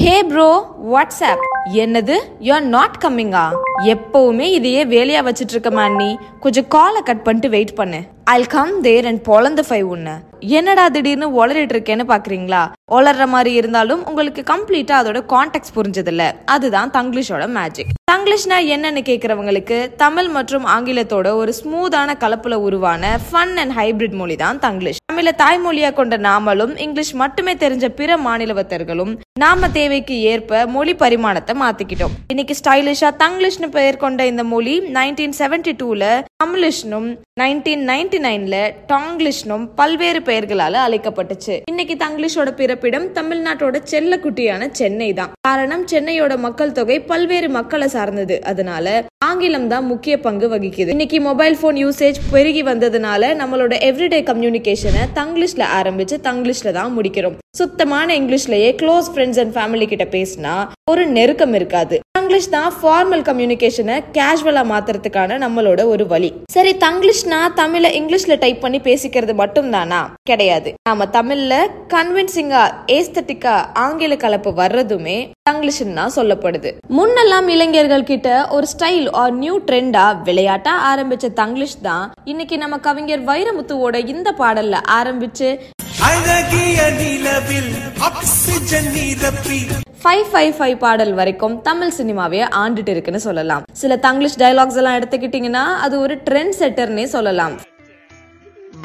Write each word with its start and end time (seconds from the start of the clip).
ஹே 0.00 0.12
bro 0.22 0.48
what's up 0.90 1.40
என்னது? 1.82 2.16
You 2.46 2.50
are 2.54 2.66
not 2.74 2.98
கம்மிங்கா 3.04 3.42
எப்பவுமே 3.92 4.46
இதையே 4.58 4.82
வேலையா 4.92 5.20
வச்சிட்டு 5.28 5.54
இருக்கமா 5.54 5.84
நீ 5.96 6.08
கொஞ்சம் 6.40 6.68
காலை 6.68 7.00
கட் 7.08 7.24
பண்ணிட்டு 7.24 7.48
வெயிட் 7.54 7.74
பண்ணு. 7.74 8.00
ஐ 8.36 8.40
கம் 8.54 8.72
தேர் 8.86 9.06
அண்ட் 9.10 9.20
பொலந்த 9.28 9.62
ஃபைவ் 9.68 9.88
உன்ன. 9.94 10.08
என்னடா 10.58 10.88
திடீர்னு 10.88 11.28
ஒளரிட்டு 11.38 11.74
இருக்கேன்னு 11.74 12.04
பாக்குறீங்களா? 12.12 12.62
ஒளர்ற 12.96 13.26
மாதிரி 13.34 13.52
இருந்தாலும் 13.60 14.04
உங்களுக்கு 14.08 14.42
கம்ப்ளீட்டா 14.52 14.94
அதோட 15.00 15.20
கான்டெக்ட் 15.34 15.74
புரிஞ்சதில்ல. 15.78 16.24
அதுதான் 16.54 16.90
தங்கிலீஷோட 16.98 17.46
மேஜிக் 17.58 17.94
தங்கிலீஷ்னா 18.12 18.58
என்னன்னு 18.74 19.02
கேக்குறவங்களுக்கு 19.08 19.78
தமிழ் 20.04 20.28
மற்றும் 20.28 20.66
ஆங்கிலத்தோட 20.76 21.28
ஒரு 21.40 21.54
ஸ்மூத்தான 21.60 22.14
கலப்புல 22.22 22.54
உருவான 22.66 23.18
ஃபன் 23.26 23.56
அண்ட் 23.62 23.74
ஹைபிரிட் 23.80 24.16
மொழி 24.20 24.36
தான் 24.36 24.58
தங்கிலீஷ். 24.58 25.00
தமிழ 25.12 25.30
தாய்மொழியா 25.42 25.90
கொண்ட 25.92 26.16
நாமளும் 26.28 26.74
இங்கிலீஷ் 26.86 27.12
மட்டுமே 27.22 27.54
தெரிஞ்ச 27.54 27.88
பிற 28.00 28.16
மாநிலவத்தர்களும் 28.26 29.12
நாம 29.42 29.68
தேவைக்கு 29.74 30.14
ஏற்ப 30.30 30.60
மொழி 30.74 30.92
பரிமாணத்தை 31.02 31.54
மாத்திக்கிட்டோம். 31.62 32.14
இன்னைக்கு 32.32 32.54
ஸ்டைலிஷா 32.60 33.08
தங்கிலீஷ்னு 33.22 33.68
பெயர் 33.76 33.98
கொண்ட 34.04 34.26
இந்த 34.26 34.44
மொழி 34.52 34.74
நைன்டீன் 34.96 35.34
செவன்டி 35.40 35.72
டூல 35.80 36.04
தமிழிஷ்னும் 36.42 37.06
நைன்டீன் 37.40 37.82
நைன்டி 37.90 38.18
நைன்ல 38.26 38.56
டாங்கிலிஷ்னும் 38.92 39.64
பல்வேறு 39.80 40.20
பெயர்களால 40.28 40.80
அழைக்கப்பட்டுச்சு. 40.86 41.56
இன்னைக்கு 41.72 41.96
தங்கிலீஷோட 42.04 42.52
பிறப்பிடம் 42.60 43.06
தமிழ்நாட்டோட 43.18 43.82
செல்லக்குட்டியான 43.92 44.70
சென்னை 44.80 45.10
தான். 45.20 45.30
காரணம் 45.48 45.84
சென்னையோட 45.92 46.38
மக்கள் 46.46 46.76
தொகை 46.80 46.98
பல்வேறு 47.12 47.50
மக்களை 47.58 47.88
சார்ந்தது. 47.96 48.38
அதனால 48.52 49.04
ஆங்கிலம் 49.28 49.70
தான் 49.74 49.86
முக்கிய 49.92 50.14
பங்கு 50.26 50.48
வகிக்குது. 50.54 50.90
இன்னைக்கு 50.96 51.20
மொபைல் 51.28 51.60
போன் 51.62 51.80
யூசேஜ் 51.84 52.20
பெருகி 52.34 52.64
வந்ததுனால 52.72 53.32
நம்மளோட 53.42 53.74
எவ்ரிடே 53.90 54.20
கம்யூனிகேஷனை 54.32 55.04
தங்கிலீஷ்ல 55.20 55.64
ஆரம்பிச்சு 55.78 56.18
தங்கிலீஷ்ல 56.28 56.72
தான் 56.80 56.92
முடிக்கிறோம். 56.98 57.38
சுத்தமான 57.60 58.08
இங்கிலீஷ்லயே 58.20 58.72
க்ளோஸ் 58.82 59.08
ஃப்ரெண்ட்ஸ் 59.28 59.40
அண்ட் 59.42 59.54
ஃபேமிலி 59.56 59.86
கிட்ட 59.88 60.04
பேசினா 60.16 60.52
ஒரு 60.90 61.02
நெருக்கம் 61.16 61.54
இருக்காது. 61.58 61.96
தங்கிலீஷ் 62.18 62.48
தான் 62.54 62.70
ஃபார்மல் 62.76 63.22
கம்யூனிகேஷனை 63.28 63.96
கேஷுவலா 64.16 64.62
மாத்துறதுக்கான 64.70 65.36
நம்மளோட 65.44 65.80
ஒரு 65.92 66.04
வழி. 66.12 66.30
சரி 66.54 66.72
தங்கிலீஷ்னா 66.84 67.40
தமிழ 67.60 67.90
இங்கிலீஷ்ல 67.98 68.36
டைப் 68.44 68.62
பண்ணி 68.64 68.78
பேசிக்கிறது 68.88 69.34
மட்டும் 69.42 69.70
தானா 69.74 70.00
கிடையாது. 70.30 70.70
நாம 70.88 71.06
தமிழ்ல 71.18 71.54
கன்வின்சிங்கா 71.94 72.62
ஏஸ்தட்டிக்கா 72.96 73.56
ஆங்கில 73.84 74.16
கலப்பு 74.24 74.52
வர்றதுமே 74.62 75.18
தங்கிலீஷ்னு 75.50 75.98
தான் 76.00 76.16
சொல்லப்படுது. 76.18 76.72
முன்னெல்லாம் 76.98 77.48
இளைஞர்கள் 77.56 78.08
கிட்ட 78.12 78.28
ஒரு 78.58 78.68
ஸ்டைல் 78.74 79.08
ஆர் 79.22 79.34
நியூ 79.42 79.56
ட்ரெண்டா 79.70 80.06
விளையாட்டா 80.28 80.74
ஆரம்பிச்ச 80.92 81.32
தங்கிலீஷ் 81.42 81.78
தான் 81.88 82.06
இன்னைக்கு 82.32 82.58
நம்ம 82.64 82.78
கவிஞர் 82.88 83.24
வைரமுத்துவோட 83.32 83.96
இந்த 84.14 84.30
பாடல்ல 84.42 84.78
ஆரம்பிச்சு 85.00 85.50
அழகிய 86.06 86.80
நிலவில் 86.98 87.70
ஆக்சிஜன் 88.08 88.88
நிரப்பி. 88.96 89.58
ஃபைவ் 90.02 90.26
ஃபைவ் 90.32 90.52
ஃபைவ் 90.58 90.76
பாடல் 90.84 91.12
வரைக்கும் 91.18 91.56
தமிழ் 91.68 91.94
சினிமாவே 91.96 92.40
ஆண்டுட்டு 92.60 92.92
இருக்குன்னு 92.94 93.20
சொல்லலாம். 93.26 93.64
சில 93.80 93.96
தங்கிலீஷ் 94.06 94.38
டயலாக்ஸ் 94.42 94.78
எல்லாம் 94.80 94.98
எடுத்துக்கிட்டீங்கன்னா 94.98 95.64
அது 95.86 95.96
ஒரு 96.04 96.16
ட்ரெண்ட் 96.28 96.56
செட்டர்னே 96.60 97.06
சொல்லலாம். 97.16 97.56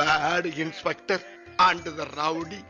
Bad 0.02 0.46
inspector 0.66 1.20
and 1.68 1.84
the 2.00 2.08
rowdy. 2.20 2.62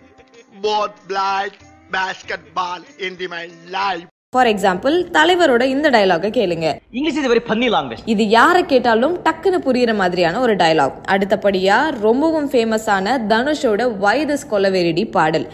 Both 0.66 0.98
played 1.12 1.56
basketball 1.98 2.82
in 3.08 3.16
the 3.22 3.30
my 3.36 3.46
life. 3.78 4.10
For 4.34 4.48
example 4.48 4.96
தலைவரோட 5.18 5.64
இந்த 5.74 5.88
டயலாக 5.96 6.30
கேளுங்க. 6.38 6.68
English 7.00 7.18
is 7.20 7.26
a 7.30 7.32
very 7.34 7.44
funny 7.50 7.70
language. 7.76 8.02
இது 8.14 8.24
யாரை 8.38 8.66
கேட்டாலும் 8.66 9.16
டக்குன்னு 9.26 9.60
புரியுற 9.68 9.92
மாதிரியான 9.96 10.40
ஒரு 10.40 10.56
டயலாக் 10.62 10.98
அடுத்தபடியா 11.16 11.78
ரொம்பவும் 12.08 12.50
ஃபேமஸான 12.52 13.16
தனுஷோட 13.34 13.98
வைதஸ் 13.98 14.48
கொலவெரிடி 14.52 15.06
பாடல். 15.18 15.48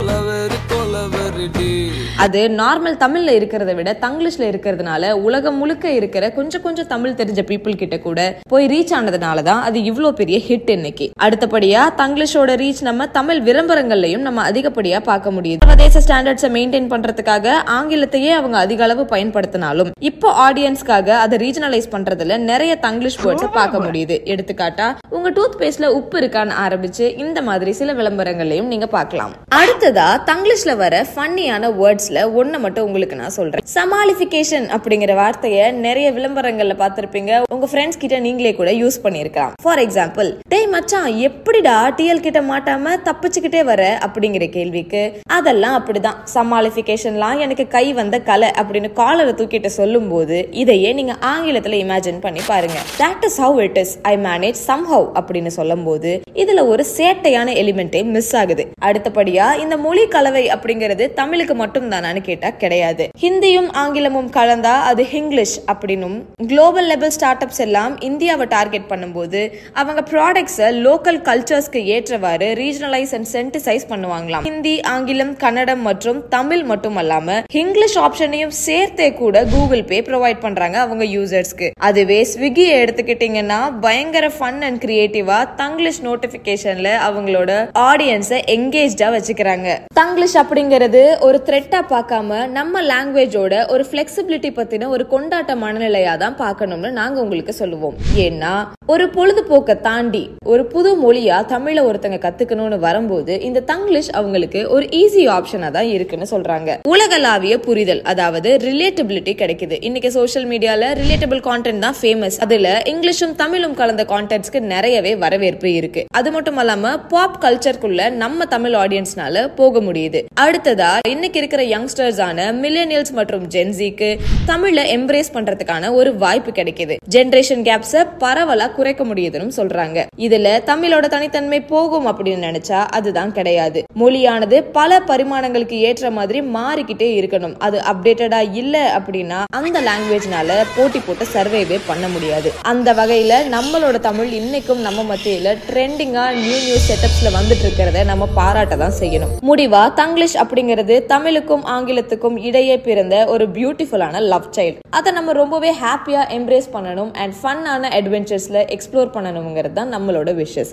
அது 2.17 2.39
நார்மல் 2.49 2.97
தமிழ்ல 2.97 3.33
இருக்கிறத 3.37 3.75
விட 3.75 3.97
தங்கிலீஷ்ல 4.01 4.43
இருக்கிறதுனால 4.51 5.11
உலகம் 5.11 5.57
முழுக்க 5.57 5.91
இருக்கிற 5.91 6.31
கொஞ்சம் 6.31 6.61
கொஞ்சம் 6.61 6.87
தமிழ் 6.87 7.15
தெரிஞ்ச 7.19 7.41
பீப்புள் 7.51 7.77
கிட்ட 7.77 7.99
கூட 7.99 8.19
போய் 8.49 8.65
ரீச் 8.65 8.93
ஆனதுனால 8.97 9.41
தான் 9.41 9.61
அது 9.61 9.79
இவ்ளோ 9.79 10.11
பெரிய 10.11 10.37
ஹிட் 10.47 10.69
இன்னைக்கு. 10.69 11.05
அடுத்தபடியா 11.21 11.81
தங்கிலீஷோட 11.97 12.55
ரீச் 12.55 12.81
நம்ம 12.81 13.07
தமிழ் 13.07 13.39
விளம்பரங்கள்லயும் 13.41 14.25
நம்ம 14.27 14.49
அதிகப்படியா 14.51 14.99
பார்க்க 15.03 15.31
முடியுது. 15.31 15.57
சர்வதேச 15.57 16.01
ஸ்டாண்டர்ட்ஸை 16.07 16.49
மெயின்டைன் 16.57 16.89
பண்றதுக்காக 16.89 17.53
ஆங்கிலத்தையே 17.77 18.31
அவங்க 18.31 18.57
அதிக 18.57 18.83
அளவு 18.83 19.03
பயன்படுத்தினாலும் 19.03 19.91
இப்போ 19.99 20.51
ஆடியன்ஸ்க்காக 20.51 21.07
அதை 21.07 21.39
ரீஜனலைஸ் 21.39 21.89
பண்றதுல 21.91 22.37
நிறைய 22.37 22.75
தங்கிலீஷ் 22.75 23.19
வேர்ட்ஸை 23.25 23.51
பார்க்க 23.51 23.79
முடியுது. 23.79 24.17
எடுத்துக்காட்டா 24.33 24.89
உங்க 25.09 25.29
டூத் 25.29 25.57
பேஸ்ட்ல 25.59 25.85
உப்பு 25.85 26.19
இருக்கான்னு 26.19 26.59
ஆரம்பிச்சு 26.67 27.17
இந்த 27.17 27.41
மாதிரி 27.41 27.71
சில 27.71 27.93
விளம்பரங்களையும் 27.93 28.71
நீங்க 28.73 28.87
பார்க்கலாம். 28.87 29.33
அடுத்ததா 29.55 30.09
தங்கிலீஷ்ல 30.31 30.75
வர 30.75 31.05
ஃபன் 31.15 31.28
ஃபன்னியான 31.29 31.67
வேர்ட்ஸ்ல 31.79 32.19
ஒன்று 32.39 32.57
மட்டும் 32.59 32.85
உங்களுக்கு 32.87 33.15
நான் 33.19 33.33
சொல்றேன். 33.35 33.63
சமாளிஃபிகேஷன் 33.73 34.65
அப்படிங்கிற 34.75 35.11
வார்த்தையை 35.19 35.65
நிறைய 35.83 36.07
விளம்பரங்கள்ல 36.15 36.75
பார்த்திருப்பீங்க. 36.79 37.31
உங்க 37.53 37.65
ஃப்ரெண்ட்ஸ் 37.71 37.99
கிட்ட 38.03 38.19
நீங்களே 38.25 38.51
கூட 38.59 38.71
யூஸ் 38.71 38.97
பண்ணியிருக்கலாம். 39.03 39.51
ஃபார் 39.63 39.81
எக்ஸாம்பிள் 39.83 40.29
டேய் 40.53 40.65
மச்சான் 40.67 41.09
எப்படிடா 41.27 41.75
டிஎல் 41.97 42.23
கிட்ட 42.27 42.41
மாட்டாம 42.51 42.93
தப்பிச்சுக்கிட்டே 43.07 43.61
வர? 43.69 43.83
அப்படிங்கிற 44.05 44.47
கேள்விக்கு 44.55 45.03
அதெல்லாம் 45.37 45.75
அப்படிதான். 45.79 46.17
சமாளிஃபிகேஷன்லாம் 46.35 47.43
எனக்கு 47.45 47.65
கை 47.75 47.85
வந்த 47.99 48.19
கலை 48.29 48.49
அப்படின்னு 48.61 48.91
காலரை 49.01 49.33
தூக்கிட்டு 49.41 49.71
சொல்லும் 49.79 50.09
போது 50.13 50.39
இதையே 50.63 50.93
நீங்க 51.01 51.15
ஆங்கிலத்துல 51.33 51.79
இமேஜின் 51.83 52.23
பண்ணி 52.25 52.43
பாருங்க. 52.47 52.79
That 53.03 53.27
is 53.29 53.39
how 53.41 53.61
it 53.67 53.79
is 53.83 53.93
I 54.13 54.15
manage 54.27 54.59
somehow 54.93 55.07
அப்படின்னு 55.21 55.53
சொல்லும் 55.59 55.85
போது 55.89 56.13
இதுல 56.45 56.67
ஒரு 56.73 56.85
சேட்டையான 56.97 57.55
எலிமெண்டே 57.61 58.03
மிஸ் 58.15 58.33
ஆகுது. 58.41 58.65
அடுத்தபடியா 58.87 59.47
இந்த 59.65 59.77
மொழி 59.85 60.07
கலவை 60.17 60.45
அப்படிங்கிறது 60.57 61.05
தமிழுக்கு 61.19 61.57
மட்டும் 61.61 61.87
தானான்னு 61.91 62.21
கேட்டா 62.29 62.49
கிடையாது. 62.63 63.05
ஹிந்தியும் 63.23 63.69
ஆங்கிலமும் 63.83 64.29
கலந்தா 64.37 64.75
அது 64.89 65.03
ஹிங்கிலீஷ் 65.13 65.55
அப்படின்னும் 65.71 66.17
குளோபல் 66.51 66.89
லெவல் 66.91 67.13
ஸ்டார்ட் 67.15 67.43
அப்ஸ் 67.45 67.61
எல்லாம் 67.65 67.93
இந்தியாவை 68.09 68.45
டார்கெட் 68.55 68.87
பண்ணும்போது 68.91 69.41
அவங்க 69.81 70.01
ப்ராடக்ட்ஸை 70.11 70.69
லோக்கல் 70.85 71.19
கல்ச்சர்ஸ்க்கு 71.29 71.81
ஏற்றவாறு 71.95 72.47
ரீஜனலைஸ் 72.61 73.13
அண்ட் 73.17 73.29
சென்டிசைஸ் 73.35 73.85
பண்ணுவாங்களாம். 73.91 74.45
ஹிந்தி 74.49 74.75
ஆங்கிலம் 74.93 75.33
கன்னடம் 75.43 75.83
மற்றும் 75.89 76.19
தமிழ் 76.35 76.63
மட்டும் 76.71 76.97
அல்லாம 77.03 77.37
இங்கிலீஷ் 77.61 77.97
ஆப்ஷனையும் 78.05 78.53
சேர்த்தே 78.65 79.07
கூட 79.21 79.43
கூகுள் 79.53 79.83
பே 79.91 79.99
ப்ரொவைட் 80.07 80.43
பண்றாங்க 80.45 80.77
அவங்க 80.85 81.05
யூசர்ஸ்க்கு 81.15 81.69
அதுவே 81.89 82.19
ஸ்விக்கியை 82.31 82.73
எடுத்துக்கிட்டீங்கன்னா 82.83 83.59
பயங்கர 83.85 84.25
ஃபன் 84.37 84.61
அண்ட் 84.67 84.81
கிரியேட்டிவா 84.85 85.39
தங்கிலீஷ் 85.61 86.01
நோட்டிபிகேஷன்ல 86.07 86.89
அவங்களோட 87.07 87.51
ஆடியன்ஸை 87.89 88.39
எங்கேஜ்டா 88.57 89.09
வச்சுக்கிறாங்க. 89.15 89.67
தங்கிலீஷ் 90.01 90.37
அப்படிங்கிறது 90.37 91.03
ஒரு 91.27 91.37
த்ரெட்டாக 91.47 91.83
பார்க்காம 91.93 92.39
நம்ம 92.57 92.81
லாங்குவேஜோட 92.91 93.53
ஒரு 93.73 93.83
ஃப்ளெக்சிபிலிட்டி 93.89 94.49
பற்றின 94.57 94.89
ஒரு 94.95 95.05
கொண்டாட்ட 95.13 95.55
மனநிலையாக 95.63 96.17
தான் 96.23 96.37
பார்க்கணும்னு 96.43 96.91
நாங்கள் 96.99 97.23
உங்களுக்கு 97.23 97.53
சொல்லுவோம். 97.61 97.95
ஏன்னா 98.25 98.53
ஒரு 98.93 99.05
பொழுதுபோக்கை 99.15 99.75
தாண்டி 99.87 100.23
ஒரு 100.53 100.63
புது 100.73 100.91
மொழியாக 101.03 101.49
தமிழை 101.53 101.81
ஒருத்தங்க 101.89 102.19
கற்றுக்கணும்னு 102.25 102.79
வரும்போது 102.87 103.33
இந்த 103.47 103.63
தங்கிலீஷ் 103.71 104.11
அவங்களுக்கு 104.19 104.61
ஒரு 104.75 104.85
ஈஸி 105.01 105.23
ஆப்ஷனாக 105.37 105.71
தான் 105.77 105.89
இருக்குன்னு 105.95 106.27
சொல்கிறாங்க 106.33 106.77
உலகளாவிய 106.93 107.57
புரிதல் 107.67 108.01
அதாவது 108.13 108.51
ரிலேட்டபிலிட்டி 108.67 109.35
கிடைக்குது. 109.41 109.77
இன்னைக்கு 109.89 110.11
சோஷியல் 110.17 110.47
மீடியாவில் 110.53 110.87
ரிலேட்டபிள் 111.01 111.43
கான்டென்ட் 111.49 111.83
தான் 111.85 111.97
ஃபேமஸ் 112.01 112.39
அதில் 112.47 112.71
இங்கிலீஷும் 112.93 113.35
தமிழும் 113.43 113.77
கலந்த 113.81 114.05
கான்டென்ட்ஸ்க்கு 114.13 114.61
நிறையவே 114.73 115.15
வரவேற்பு 115.25 115.71
இருக்கு. 115.79 116.03
அது 116.19 116.31
மட்டும் 116.37 116.59
இல்லாமல் 116.63 116.99
பாப் 117.13 117.39
கல்ச்சருக்குள்ள 117.45 118.09
நம்ம 118.23 118.45
தமிழ் 118.55 118.77
ஆடியன்ஸ்னால 118.83 119.47
போக 119.61 119.79
முடியுது. 119.87 120.21
அடுத்ததா 120.45 120.91
இன்னைக்கு 121.07 121.37
இருக்கிற 121.39 121.63
யங்ஸ்டர்ஸான 121.63 122.45
மில்லியனியல்ஸ் 122.61 123.11
மற்றும் 123.11 123.47
ஜென்சிக்கு 123.47 124.19
தமிழ 124.45 124.83
எம்ப்ரேஸ் 124.95 125.29
பண்றதுக்கான 125.33 125.93
ஒரு 125.93 126.15
வாய்ப்பு 126.15 126.51
கிடைக்குது. 126.51 126.95
ஜென்ரேஷன் 127.15 127.63
கேப்ஸ 127.67 128.05
பரவலா 128.19 128.73
குறைக்க 128.73 129.03
முடியுதுன்னு 129.03 129.51
சொல்றாங்க. 129.57 130.05
இதுல 130.17 130.47
தமிழோட 130.65 131.07
தனித்தன்மை 131.07 131.61
போகும் 131.61 132.07
அப்படின்னு 132.07 132.47
நினைச்சா 132.47 132.79
அதுதான் 132.89 133.31
கிடையாது. 133.31 133.83
மொழியானது 133.99 134.63
பல 134.63 134.99
பரிமாணங்களுக்கு 134.99 135.79
ஏற்ற 135.79 136.11
மாதிரி 136.11 136.41
மாறிக்கிட்டே 136.41 137.09
இருக்கணும். 137.21 137.55
அது 137.57 137.81
அப்டேட்டடா 137.91 138.53
இல்ல 138.53 138.99
அப்படின்னா 138.99 139.43
அந்த 139.49 139.81
லாங்குவேஜ்னால 139.81 140.63
போட்டி 140.75 140.99
போட்டு 140.99 141.25
சர்வேவே 141.33 141.79
பண்ண 141.87 142.07
முடியாது. 142.07 142.51
அந்த 142.61 142.93
வகையில 142.93 143.33
நம்மளோட 143.55 143.99
தமிழ் 143.99 144.33
இன்னைக்கும் 144.33 144.85
நம்ம 144.87 145.15
மத்தியில 145.15 145.55
ட்ரெண்டிங்கா 145.69 146.31
நியூ 146.31 146.57
நியூ 146.67 146.75
செட்டப்ஸ்ல 146.89 147.35
வந்துட்டு 147.39 147.65
இருக்கிறத 147.67 148.05
நம்ம 148.05 148.27
பாராட்ட 148.33 148.75
தான் 148.75 148.97
செய்யணும். 148.99 149.33
முடிவா 149.41 149.93
தங்கிலீஷ் 149.93 150.37
அப்படிங்கிறது 150.37 150.88
தமிழுக்கும் 151.07 151.65
ஆங்கிலத்துக்கும் 151.67 152.37
இடையே 152.41 152.75
பிறந்த 152.79 153.15
ஒரு 153.25 153.47
பியூட்டிஃபுல்லான 153.47 154.21
லவ் 154.25 154.51
சைல்டு 154.57 154.83
அதை 154.89 155.11
நம்ம 155.13 155.33
ரொம்பவே 155.33 155.71
ஹாப்பியா 155.79 156.21
எம்ப்ரேஸ் 156.31 156.69
பண்ணணும் 156.73 157.11
அண்ட் 157.15 157.35
ஃபன்னான 157.41 157.91
அட்வென்ச்சர்ஸ்ல 157.95 158.61
எக்ஸ்ப்ளோர் 158.69 159.15
பண்ணணுங்கிறது 159.15 159.73
தான் 159.73 159.93
நம்மளோட 159.93 160.33
விஷஸ் 160.35 160.71